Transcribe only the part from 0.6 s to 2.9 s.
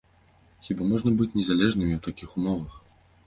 Хіба можна быць незалежнымі ў такіх умовах?